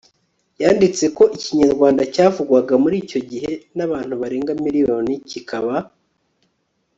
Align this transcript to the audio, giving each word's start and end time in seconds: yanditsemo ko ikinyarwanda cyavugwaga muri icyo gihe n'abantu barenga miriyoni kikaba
yanditsemo 0.61 1.13
ko 1.17 1.23
ikinyarwanda 1.37 2.01
cyavugwaga 2.13 2.73
muri 2.83 2.95
icyo 3.03 3.19
gihe 3.29 3.51
n'abantu 3.77 4.13
barenga 4.21 4.51
miriyoni 4.65 5.13
kikaba 5.29 5.73